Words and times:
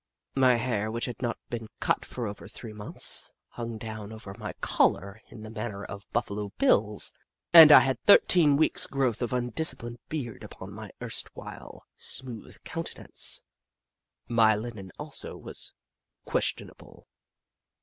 My 0.35 0.55
hair, 0.55 0.89
which 0.89 1.05
had 1.05 1.21
not 1.21 1.37
been 1.51 1.67
cut 1.79 2.05
for 2.05 2.25
over 2.25 2.47
three 2.47 2.73
months, 2.73 3.31
hung 3.49 3.77
down 3.77 4.11
over 4.11 4.33
my 4.33 4.53
collar 4.53 5.21
in 5.29 5.43
the 5.43 5.51
manner 5.51 5.85
of 5.85 6.11
Buffalo 6.11 6.49
Bill's, 6.57 7.11
and 7.53 7.71
I 7.71 7.81
had 7.81 7.97
a 7.97 8.05
thirteen 8.07 8.57
weeks' 8.57 8.87
growth 8.87 9.21
of 9.21 9.31
undisciplined 9.31 9.99
beard 10.09 10.41
upon 10.43 10.73
my 10.73 10.89
erst 11.03 11.29
while 11.35 11.85
smooth 11.95 12.63
countenance. 12.63 13.43
My 14.27 14.55
linen, 14.55 14.91
also, 14.97 15.37
was 15.37 15.71
questionable. 16.25 17.07